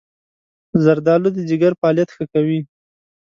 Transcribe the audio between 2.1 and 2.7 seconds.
ښه کوي.